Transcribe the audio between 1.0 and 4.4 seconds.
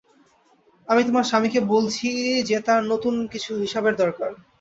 তোমার স্বামীকে বলছি যে তার নতুন কিছু হিসাবের দরকার।